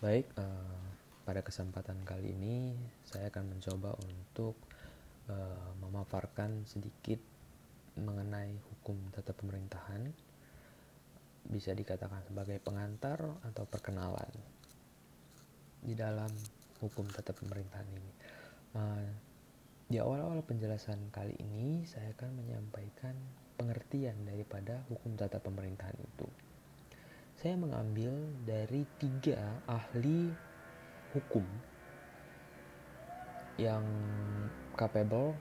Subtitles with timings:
[0.00, 0.80] Baik, uh,
[1.28, 2.72] pada kesempatan kali ini
[3.04, 4.56] saya akan mencoba untuk
[5.28, 7.20] uh, memaparkan sedikit
[8.00, 10.08] mengenai hukum tata pemerintahan.
[11.44, 14.32] Bisa dikatakan sebagai pengantar atau perkenalan
[15.84, 16.32] di dalam
[16.80, 18.12] hukum tata pemerintahan ini.
[18.72, 19.04] Uh,
[19.84, 23.12] di awal-awal penjelasan kali ini saya akan menyampaikan
[23.60, 26.49] pengertian daripada hukum tata pemerintahan itu
[27.40, 28.12] saya mengambil
[28.44, 30.28] dari tiga ahli
[31.16, 31.40] hukum
[33.56, 33.80] yang
[34.76, 35.32] capable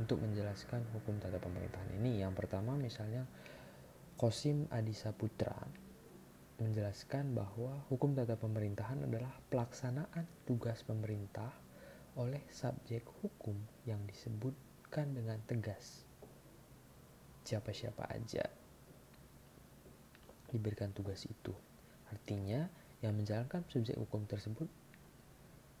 [0.00, 2.24] untuk menjelaskan hukum tata pemerintahan ini.
[2.24, 3.28] Yang pertama misalnya
[4.16, 5.52] Kosim Adisa Putra
[6.56, 11.52] menjelaskan bahwa hukum tata pemerintahan adalah pelaksanaan tugas pemerintah
[12.16, 16.08] oleh subjek hukum yang disebutkan dengan tegas.
[17.44, 18.65] Siapa-siapa aja
[20.50, 21.54] diberikan tugas itu.
[22.10, 22.66] Artinya,
[23.04, 24.68] yang menjalankan subjek hukum tersebut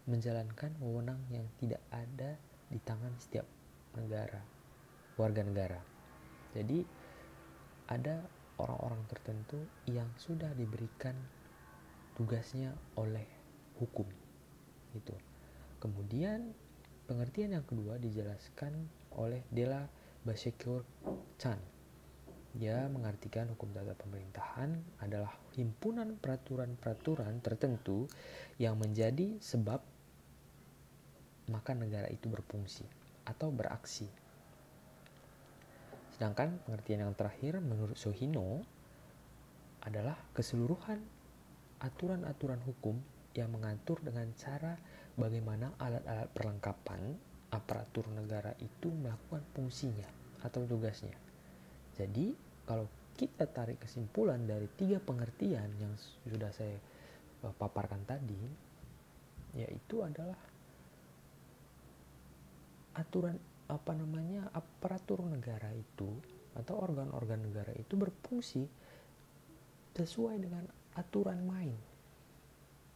[0.06, 2.38] menjalankan wewenang yang tidak ada
[2.70, 3.46] di tangan setiap
[3.98, 4.38] negara,
[5.18, 5.80] warga negara.
[6.54, 6.86] Jadi,
[7.90, 8.22] ada
[8.62, 9.58] orang-orang tertentu
[9.90, 11.14] yang sudah diberikan
[12.14, 13.26] tugasnya oleh
[13.82, 14.06] hukum.
[14.94, 15.14] Itu.
[15.82, 16.54] Kemudian,
[17.10, 18.86] pengertian yang kedua dijelaskan
[19.18, 19.86] oleh Della
[20.26, 20.82] Basekur
[21.38, 21.75] Chan
[22.56, 24.72] dia mengartikan hukum tata pemerintahan
[25.04, 28.08] adalah himpunan peraturan-peraturan tertentu
[28.56, 29.84] yang menjadi sebab
[31.52, 32.88] maka negara itu berfungsi
[33.28, 34.08] atau beraksi.
[36.16, 38.64] Sedangkan pengertian yang terakhir menurut Sohino
[39.84, 40.98] adalah keseluruhan
[41.84, 42.96] aturan-aturan hukum
[43.36, 44.80] yang mengatur dengan cara
[45.14, 47.20] bagaimana alat-alat perlengkapan
[47.52, 50.08] aparatur negara itu melakukan fungsinya
[50.40, 51.14] atau tugasnya.
[51.96, 55.94] Jadi, kalau kita tarik kesimpulan dari tiga pengertian yang
[56.28, 56.76] sudah saya
[57.46, 58.42] uh, paparkan tadi,
[59.56, 60.36] yaitu adalah
[62.96, 66.10] aturan apa namanya aparatur negara itu
[66.56, 68.64] atau organ-organ negara itu berfungsi
[69.96, 70.64] sesuai dengan
[70.96, 71.76] aturan main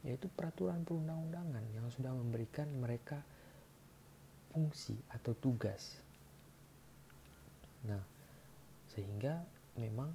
[0.01, 3.21] yaitu peraturan perundang-undangan yang sudah memberikan mereka
[4.49, 6.01] fungsi atau tugas.
[7.85, 8.01] Nah,
[8.89, 9.45] sehingga
[9.79, 10.11] memang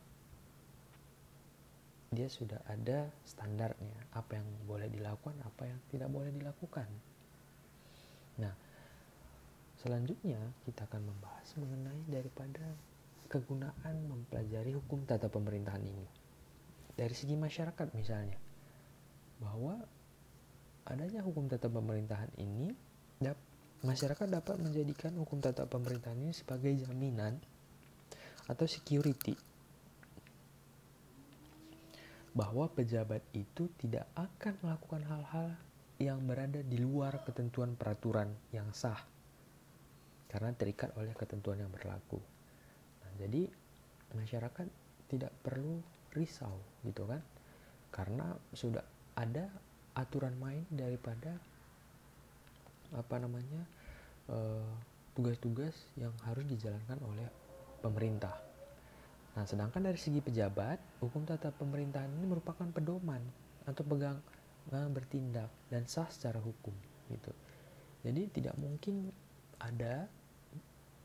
[2.16, 4.12] dia sudah ada standarnya.
[4.16, 6.88] Apa yang boleh dilakukan apa yang tidak boleh dilakukan.
[8.40, 8.54] Nah
[9.80, 12.66] selanjutnya kita akan membahas mengenai daripada
[13.28, 16.08] kegunaan mempelajari hukum tata pemerintahan ini.
[16.96, 18.40] Dari segi masyarakat misalnya
[19.44, 19.76] bahwa
[20.88, 22.72] adanya hukum tata pemerintahan ini
[23.86, 27.38] masyarakat dapat menjadikan hukum tata pemerintahan ini sebagai jaminan
[28.46, 29.34] atau security.
[32.36, 35.48] Bahwa pejabat itu tidak akan melakukan hal-hal
[36.04, 39.00] yang berada di luar ketentuan peraturan yang sah.
[40.28, 42.20] Karena terikat oleh ketentuan yang berlaku.
[43.04, 43.48] Nah, jadi
[44.12, 44.68] masyarakat
[45.08, 45.80] tidak perlu
[46.12, 47.24] risau gitu kan?
[47.96, 48.84] Karena sudah
[49.16, 49.48] ada
[49.96, 51.40] aturan main daripada
[52.92, 53.64] apa namanya
[54.28, 54.72] eh,
[55.16, 57.28] tugas-tugas uh, yang harus dijalankan oleh
[57.86, 58.34] pemerintah.
[59.38, 63.22] Nah, sedangkan dari segi pejabat, hukum tata pemerintahan ini merupakan pedoman
[63.70, 64.18] atau pegang
[64.66, 66.74] bertindak dan sah secara hukum
[67.14, 67.30] gitu.
[68.02, 69.14] Jadi tidak mungkin
[69.62, 70.10] ada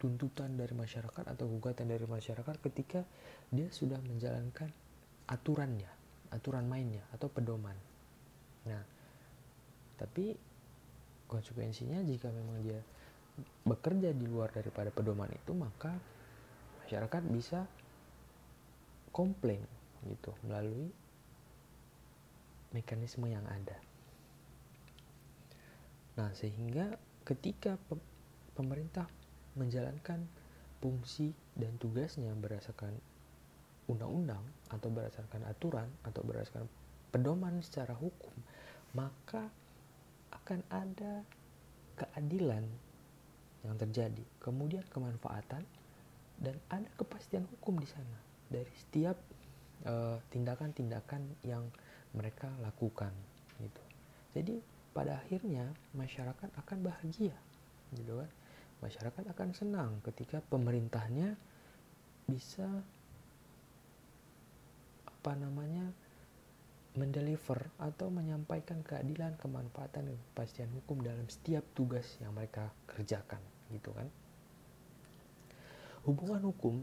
[0.01, 3.05] tuntutan dari masyarakat atau gugatan dari masyarakat ketika
[3.53, 4.73] dia sudah menjalankan
[5.29, 5.93] aturannya,
[6.33, 7.77] aturan mainnya atau pedoman.
[8.65, 8.81] Nah,
[10.01, 10.33] tapi
[11.29, 12.81] konsekuensinya jika memang dia
[13.69, 15.93] bekerja di luar daripada pedoman itu maka
[16.91, 17.71] masyarakat bisa
[19.15, 19.63] komplain
[20.11, 20.91] gitu melalui
[22.75, 23.79] mekanisme yang ada.
[26.19, 27.79] Nah, sehingga ketika
[28.59, 29.07] pemerintah
[29.55, 30.27] menjalankan
[30.83, 32.99] fungsi dan tugasnya berdasarkan
[33.87, 34.43] undang-undang
[34.75, 36.67] atau berdasarkan aturan atau berdasarkan
[37.15, 38.35] pedoman secara hukum,
[38.99, 39.47] maka
[40.35, 41.23] akan ada
[41.95, 42.67] keadilan
[43.63, 44.27] yang terjadi.
[44.43, 45.63] Kemudian kemanfaatan
[46.41, 49.17] dan ada kepastian hukum di sana dari setiap
[49.87, 51.65] eh, tindakan-tindakan uh, yang
[52.17, 53.13] mereka lakukan
[53.63, 53.83] gitu.
[54.35, 54.55] Jadi
[54.91, 57.37] pada akhirnya masyarakat akan bahagia
[57.95, 58.31] gitu kan.
[58.81, 61.37] Masyarakat akan senang ketika pemerintahnya
[62.25, 62.67] bisa
[65.05, 65.85] apa namanya
[66.97, 73.39] mendeliver atau menyampaikan keadilan, kemanfaatan dan kepastian hukum dalam setiap tugas yang mereka kerjakan
[73.71, 74.09] gitu kan.
[76.09, 76.81] Hubungan hukum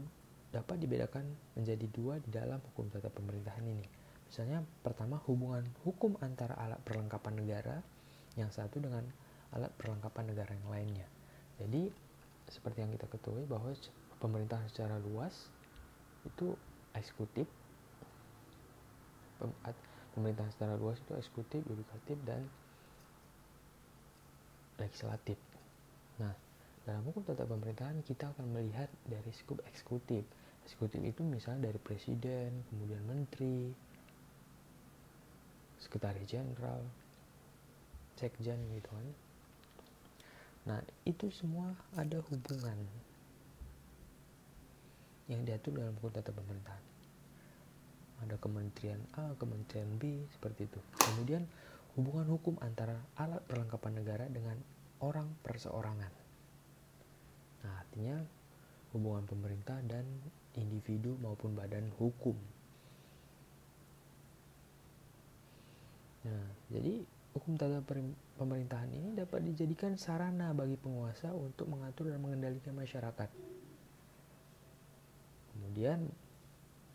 [0.54, 1.26] dapat dibedakan
[1.58, 3.86] menjadi dua di dalam hukum tata pemerintahan ini.
[4.28, 7.76] Misalnya pertama hubungan hukum antara alat perlengkapan negara
[8.36, 9.04] yang satu dengan
[9.52, 11.08] alat perlengkapan negara yang lainnya.
[11.58, 11.90] Jadi
[12.48, 13.72] seperti yang kita ketahui bahwa
[14.20, 15.50] pemerintah secara luas
[16.24, 16.56] itu
[16.96, 17.48] eksekutif
[20.18, 22.42] pemerintah secara luas itu eksekutif, yudikatif dan
[24.82, 25.38] legislatif.
[26.88, 30.24] Dalam hukum tata pemerintahan kita akan melihat dari skup eksekutif.
[30.64, 33.68] Eksekutif itu misalnya dari presiden, kemudian menteri,
[35.84, 36.80] sekretaris jenderal,
[38.16, 39.08] sekjen gitu kan.
[40.64, 42.80] Nah, itu semua ada hubungan
[45.28, 46.84] yang diatur dalam hukum tata pemerintahan.
[48.24, 50.80] Ada kementerian A, kementerian B, seperti itu.
[51.04, 51.44] Kemudian
[52.00, 54.56] hubungan hukum antara alat perlengkapan negara dengan
[55.04, 56.27] orang perseorangan.
[57.64, 58.16] Nah, artinya
[58.94, 60.04] hubungan pemerintah dan
[60.56, 62.34] individu maupun badan hukum
[66.28, 67.00] Nah, jadi
[67.32, 67.80] hukum tata
[68.36, 73.30] pemerintahan ini dapat dijadikan sarana bagi penguasa untuk mengatur dan mengendalikan masyarakat.
[75.54, 76.04] Kemudian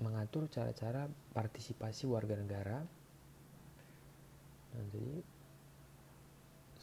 [0.04, 2.86] mengatur cara-cara partisipasi warga negara.
[4.74, 5.24] Nah, jadi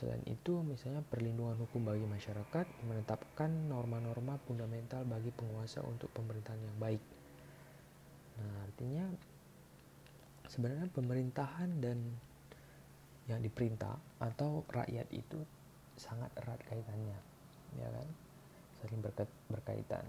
[0.00, 6.78] selain itu misalnya perlindungan hukum bagi masyarakat menetapkan norma-norma fundamental bagi penguasa untuk pemerintahan yang
[6.80, 7.02] baik.
[8.40, 9.04] Nah, artinya
[10.48, 12.00] sebenarnya pemerintahan dan
[13.30, 15.38] yang diperintah atau rakyat itu
[15.94, 17.14] sangat erat kaitannya
[17.78, 18.08] ya kan
[18.82, 19.00] saling
[19.46, 20.02] berkaitan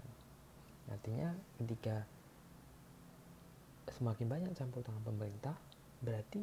[0.90, 1.30] artinya
[1.62, 2.02] ketika
[3.94, 5.54] semakin banyak campur tangan pemerintah
[6.02, 6.42] berarti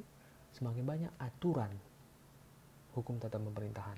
[0.56, 1.76] semakin banyak aturan
[2.94, 3.98] hukum tata pemerintahan.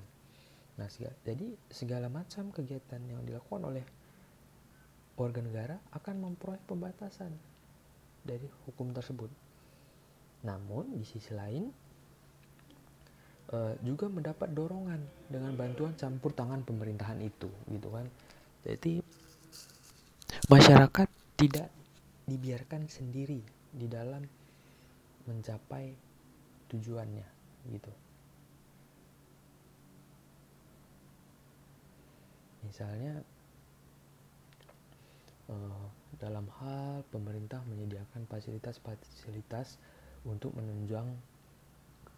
[0.80, 0.88] Nah
[1.22, 3.86] jadi segala macam kegiatan yang dilakukan oleh
[5.20, 7.32] warga negara akan memperoleh pembatasan
[8.26, 9.30] dari hukum tersebut.
[10.42, 11.70] Namun di sisi lain
[13.54, 18.08] uh, juga mendapat dorongan dengan bantuan campur tangan pemerintahan itu gitu kan.
[18.66, 19.02] Jadi
[20.50, 21.70] masyarakat tidak
[22.26, 23.42] dibiarkan sendiri
[23.72, 24.24] di dalam
[25.26, 25.94] mencapai
[26.70, 27.28] tujuannya
[27.70, 28.11] gitu
[32.66, 33.22] misalnya
[35.50, 35.86] uh,
[36.18, 39.82] dalam hal pemerintah menyediakan fasilitas-fasilitas
[40.28, 41.08] untuk menunjang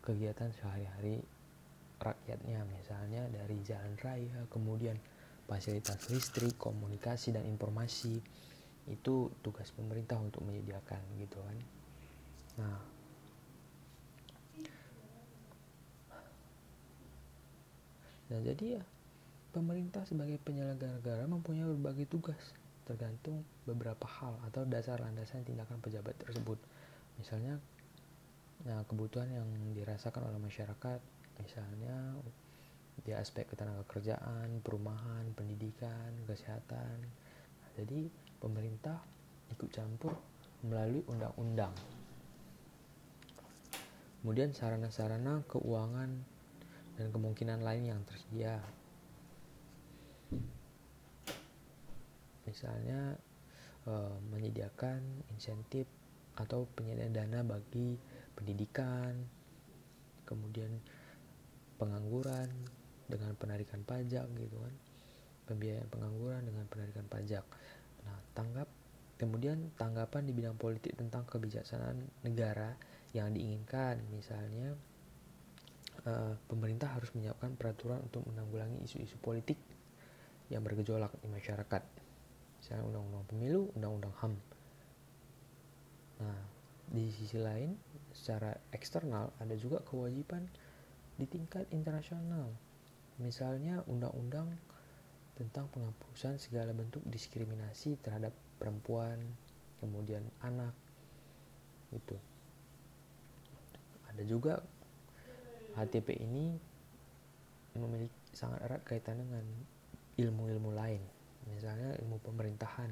[0.04, 1.24] kegiatan sehari-hari
[2.04, 2.68] rakyatnya.
[2.68, 5.00] Misalnya dari jalan raya kemudian
[5.48, 8.20] fasilitas listrik komunikasi dan informasi.
[8.84, 11.58] Itu tugas pemerintah untuk menyediakan gitu kan.
[12.60, 12.78] Nah
[18.32, 18.84] nah jadi ya
[19.54, 22.42] pemerintah sebagai penyelenggara negara mempunyai berbagai tugas
[22.84, 26.60] tergantung beberapa hal atau dasar landasan tindakan pejabat tersebut
[27.16, 27.62] misalnya
[28.64, 31.00] Nah, kebutuhan yang dirasakan oleh masyarakat
[31.44, 32.16] misalnya
[33.04, 36.96] di aspek ketenaga kerjaan, perumahan, pendidikan, kesehatan.
[37.60, 38.08] Nah, jadi
[38.40, 39.04] pemerintah
[39.52, 40.16] ikut campur
[40.64, 41.76] melalui undang-undang.
[44.24, 46.12] Kemudian sarana-sarana keuangan
[46.96, 48.64] dan kemungkinan lain yang tersedia.
[52.46, 53.16] Misalnya
[53.88, 55.88] eh, menyediakan insentif
[56.34, 57.96] atau penyediaan dana bagi
[58.34, 59.14] pendidikan,
[60.26, 60.82] kemudian
[61.78, 62.50] pengangguran
[63.06, 64.76] dengan penarikan pajak gitu kan,
[65.46, 67.46] pembiayaan pengangguran dengan penarikan pajak.
[68.04, 68.68] Nah, tanggap
[69.20, 72.74] kemudian tanggapan di bidang politik tentang kebijaksanaan negara
[73.14, 74.74] yang diinginkan, misalnya
[76.10, 79.60] uh, pemerintah harus menyiapkan peraturan untuk menanggulangi isu-isu politik
[80.50, 81.84] yang bergejolak di masyarakat,
[82.64, 84.34] misalnya undang-undang pemilu, undang-undang HAM.
[86.24, 86.40] Nah,
[86.88, 87.76] di sisi lain
[88.16, 90.48] secara eksternal ada juga kewajiban
[91.20, 92.48] di tingkat internasional.
[93.20, 94.48] Misalnya undang-undang
[95.36, 99.20] tentang penghapusan segala bentuk diskriminasi terhadap perempuan
[99.84, 100.72] kemudian anak
[101.92, 102.16] itu
[104.08, 104.62] ada juga
[105.74, 106.54] HTP ini
[107.74, 109.42] memiliki sangat erat kaitan dengan
[110.22, 111.02] ilmu-ilmu lain
[111.52, 112.92] misalnya ilmu pemerintahan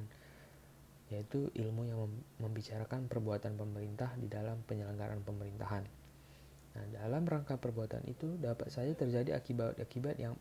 [1.12, 2.08] yaitu ilmu yang
[2.39, 5.84] membicarakan perbuatan pemerintah di dalam penyelenggaraan pemerintahan.
[6.72, 10.39] Nah, dalam rangka perbuatan itu dapat saja terjadi akibat-akibat yang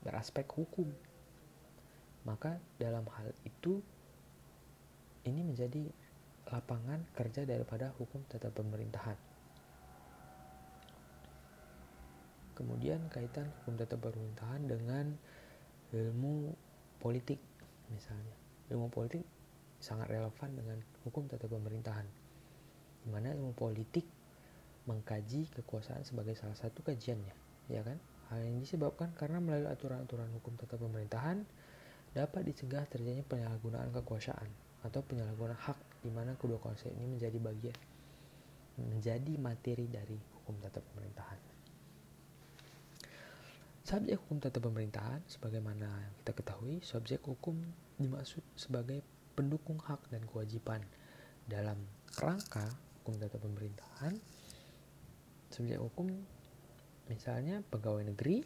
[0.00, 0.88] beraspek hukum.
[2.24, 3.84] Maka dalam hal itu
[5.28, 5.84] ini menjadi
[6.48, 9.16] lapangan kerja daripada hukum tata pemerintahan.
[12.56, 15.14] Kemudian kaitan hukum tata pemerintahan dengan
[15.94, 16.52] ilmu
[17.00, 17.40] politik
[17.88, 18.36] misalnya
[18.68, 19.24] ilmu politik
[19.78, 22.06] sangat relevan dengan hukum tata pemerintahan.
[22.98, 24.04] di mana ilmu politik
[24.84, 27.32] mengkaji kekuasaan sebagai salah satu kajiannya,
[27.70, 27.96] ya kan?
[28.28, 31.40] Hal ini disebabkan karena melalui aturan-aturan hukum tata pemerintahan
[32.12, 34.50] dapat dicegah terjadinya penyalahgunaan kekuasaan
[34.84, 37.76] atau penyalahgunaan hak di mana kedua konsep ini menjadi bagian
[38.78, 41.57] menjadi materi dari hukum tata pemerintahan.
[43.88, 45.88] Subjek hukum tata pemerintahan sebagaimana
[46.20, 47.56] kita ketahui, subjek hukum
[47.96, 49.00] dimaksud sebagai
[49.32, 50.84] pendukung hak dan kewajiban
[51.48, 51.80] dalam
[52.20, 52.68] rangka
[53.00, 54.12] hukum tata pemerintahan.
[55.48, 56.12] Subjek hukum
[57.08, 58.44] Misalnya pegawai negeri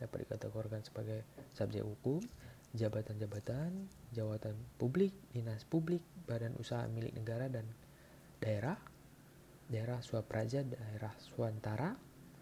[0.00, 1.20] dapat dikategorikan sebagai
[1.52, 2.24] subjek hukum,
[2.72, 3.84] jabatan-jabatan,
[4.16, 7.68] jawatan publik, dinas publik, badan usaha milik negara dan
[8.40, 8.80] daerah,
[9.68, 11.92] daerah swapraja, daerah swantara,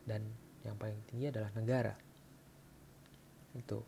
[0.07, 0.23] dan
[0.63, 1.95] yang paling tinggi adalah negara.
[3.55, 3.81] Itu.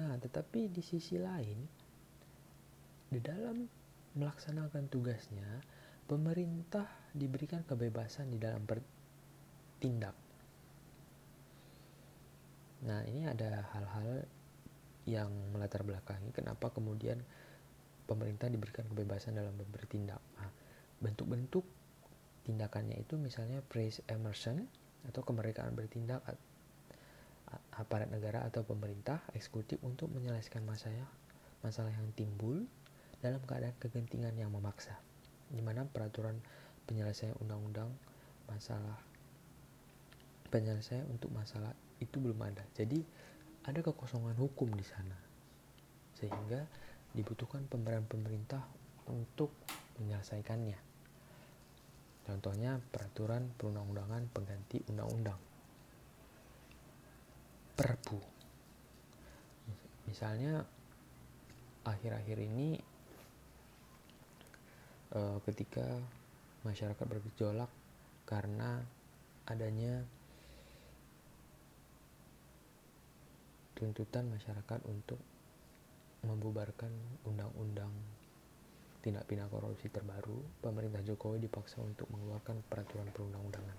[0.00, 1.58] Nah, tetapi di sisi lain,
[3.12, 3.68] di dalam
[4.16, 5.60] melaksanakan tugasnya,
[6.08, 10.16] pemerintah diberikan kebebasan di dalam bertindak.
[12.80, 14.24] Nah, ini ada hal-hal
[15.04, 17.20] yang melatar belakangi kenapa kemudian
[18.10, 20.18] pemerintah diberikan kebebasan dalam bertindak.
[20.34, 20.50] Nah,
[20.98, 21.62] bentuk-bentuk
[22.42, 24.66] tindakannya itu misalnya praise emerson
[25.06, 26.26] atau kemerdekaan bertindak
[27.78, 31.08] aparat negara atau pemerintah eksekutif untuk menyelesaikan masalah
[31.60, 32.66] masalah yang timbul
[33.20, 34.96] dalam keadaan kegentingan yang memaksa,
[35.52, 36.40] di mana peraturan
[36.88, 37.92] penyelesaian undang-undang
[38.48, 38.96] masalah
[40.48, 42.64] penyelesaian untuk masalah itu belum ada.
[42.72, 43.04] Jadi
[43.68, 45.18] ada kekosongan hukum di sana,
[46.16, 46.64] sehingga
[47.14, 48.62] dibutuhkan pemeran pemerintah
[49.10, 49.50] untuk
[49.98, 50.78] menyelesaikannya.
[52.24, 55.38] Contohnya peraturan perundang-undangan pengganti undang-undang.
[57.74, 58.20] Perpu.
[60.06, 60.62] Misalnya
[61.82, 62.78] akhir-akhir ini
[65.16, 65.86] uh, ketika
[66.62, 67.72] masyarakat bergejolak
[68.28, 68.84] karena
[69.48, 70.04] adanya
[73.74, 75.16] tuntutan masyarakat untuk
[76.24, 76.92] membubarkan
[77.24, 77.92] undang-undang
[79.00, 83.78] tindak pidana korupsi terbaru, pemerintah Jokowi dipaksa untuk mengeluarkan peraturan perundang-undangan.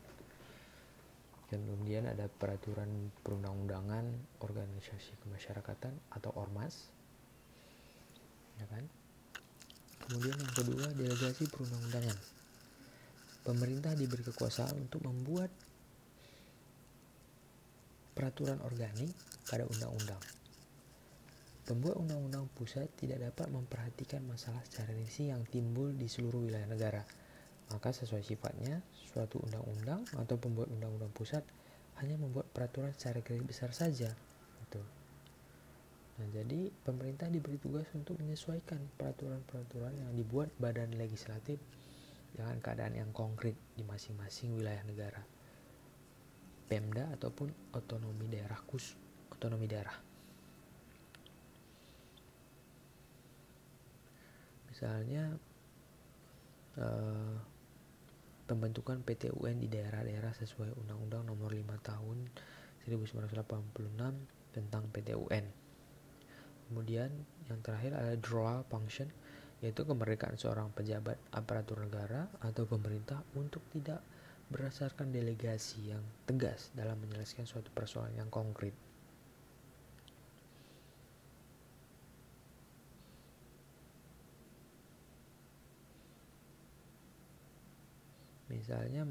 [1.53, 4.07] Dan kemudian ada peraturan perundang-undangan
[4.41, 6.89] organisasi kemasyarakatan atau ormas,
[8.57, 8.81] ya kan?
[10.10, 12.17] Kemudian yang kedua, delegasi perundang-undangan.
[13.45, 15.53] Pemerintah diberi kekuasaan untuk membuat
[18.17, 19.13] peraturan organik
[19.45, 20.40] pada undang-undang.
[21.61, 27.05] Pembuat undang-undang pusat tidak dapat memperhatikan masalah secara rinci yang timbul di seluruh wilayah negara.
[27.69, 28.81] Maka sesuai sifatnya,
[29.13, 31.45] suatu undang-undang atau pembuat undang-undang pusat
[32.01, 34.09] hanya membuat peraturan secara garis besar saja.
[34.65, 34.81] Gitu.
[36.17, 41.61] Nah, jadi pemerintah diberi tugas untuk menyesuaikan peraturan-peraturan yang dibuat badan legislatif
[42.33, 45.21] dengan keadaan yang konkret di masing-masing wilayah negara.
[46.65, 48.97] Pemda ataupun otonomi daerah khusus,
[49.29, 50.10] otonomi daerah.
[54.81, 55.38] Misalnya
[56.81, 57.38] eh,
[58.50, 62.17] pembentukan PTUN di daerah-daerah sesuai Undang-Undang Nomor 5 Tahun
[62.89, 65.45] 1986 tentang PTUN.
[66.65, 67.13] Kemudian
[67.45, 69.05] yang terakhir adalah draw function
[69.61, 74.01] yaitu kemerdekaan seorang pejabat aparatur negara atau pemerintah untuk tidak
[74.50, 78.73] berdasarkan delegasi yang tegas dalam menyelesaikan suatu persoalan yang konkret.
[88.71, 89.03] Misalnya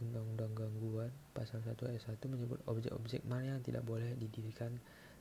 [0.00, 4.72] Undang-Undang Gangguan pasal 1 ayat 1 menyebut objek-objek mana yang tidak boleh didirikan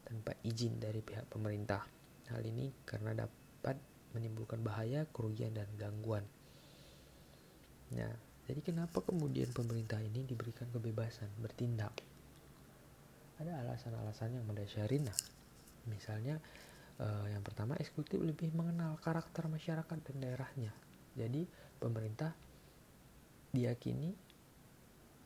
[0.08, 1.84] tanpa izin dari pihak pemerintah.
[2.32, 3.76] Hal ini karena dapat
[4.16, 6.24] menimbulkan bahaya, kerugian, dan gangguan.
[7.92, 8.16] Nah,
[8.48, 11.92] jadi kenapa kemudian pemerintah ini diberikan kebebasan bertindak?
[13.44, 15.04] Ada alasan-alasan yang mendasari.
[15.04, 15.18] Nah,
[15.92, 16.40] misalnya
[17.04, 20.72] eh, yang pertama eksekutif lebih mengenal karakter masyarakat dan daerahnya.
[21.20, 21.44] Jadi
[21.84, 22.45] pemerintah
[23.56, 24.12] diyakini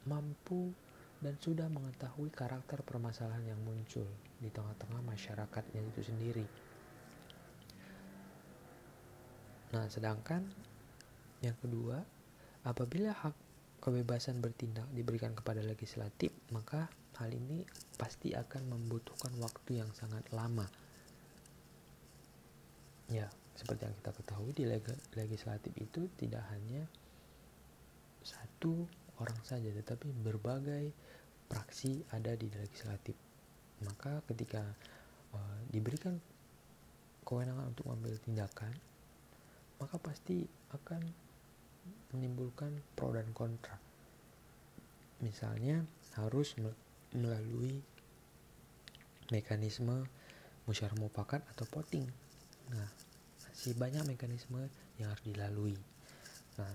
[0.06, 0.72] mampu
[1.20, 4.08] dan sudah mengetahui karakter permasalahan yang muncul
[4.40, 6.46] di tengah-tengah masyarakatnya itu sendiri.
[9.76, 10.48] Nah, sedangkan
[11.44, 12.00] yang kedua,
[12.64, 13.36] apabila hak
[13.84, 16.88] kebebasan bertindak diberikan kepada legislatif, maka
[17.20, 17.68] hal ini
[18.00, 20.64] pasti akan membutuhkan waktu yang sangat lama.
[23.12, 23.28] Ya,
[23.60, 24.64] seperti yang kita ketahui di
[25.20, 26.88] legislatif itu tidak hanya
[28.24, 28.88] satu
[29.20, 30.92] orang saja, tetapi berbagai
[31.50, 33.16] praksi ada di legislatif.
[33.84, 34.62] Maka ketika
[35.34, 36.20] uh, diberikan
[37.24, 38.74] kewenangan untuk mengambil tindakan
[39.80, 40.44] maka pasti
[40.76, 41.02] akan
[42.12, 43.80] menimbulkan pro dan kontra.
[45.24, 45.84] Misalnya
[46.20, 46.60] harus
[47.16, 47.80] melalui
[49.32, 50.04] mekanisme
[50.68, 52.06] musyawarah mufakat atau voting.
[52.70, 52.88] Nah
[53.48, 54.68] masih banyak mekanisme
[55.00, 55.76] yang harus dilalui.
[56.60, 56.72] Nah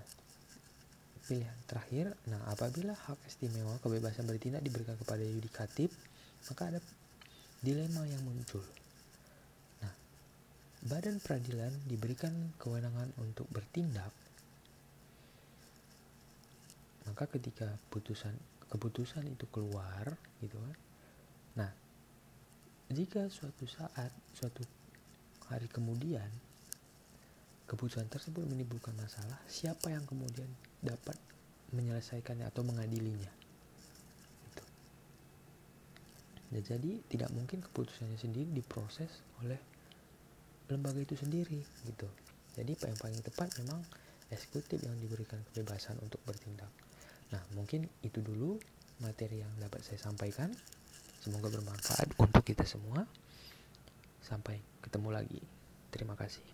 [1.24, 5.92] pilihan terakhir nah apabila hak istimewa kebebasan bertindak diberikan kepada yudikatif
[6.44, 6.80] maka ada
[7.64, 8.60] dilema yang muncul.
[9.80, 9.94] Nah
[10.84, 14.12] badan peradilan diberikan kewenangan untuk bertindak
[17.08, 18.36] maka ketika putusan
[18.68, 20.12] keputusan itu keluar
[20.44, 20.76] gitu kan.
[21.64, 21.70] Nah
[22.92, 24.60] jika suatu saat suatu
[25.48, 26.28] hari kemudian
[27.64, 30.48] keputusan tersebut menimbulkan masalah, siapa yang kemudian
[30.84, 31.16] dapat
[31.72, 33.32] menyelesaikannya atau mengadilinya?
[34.46, 34.64] Gitu.
[36.54, 39.10] Ya, jadi tidak mungkin keputusannya sendiri diproses
[39.42, 39.58] oleh
[40.68, 42.08] lembaga itu sendiri gitu.
[42.54, 43.82] Jadi yang paling tepat memang
[44.30, 46.70] eksekutif yang diberikan kebebasan untuk bertindak.
[47.34, 48.56] Nah mungkin itu dulu
[49.02, 50.54] materi yang dapat saya sampaikan.
[51.20, 53.04] Semoga bermanfaat untuk kita semua.
[54.20, 55.40] Sampai ketemu lagi.
[55.92, 56.53] Terima kasih.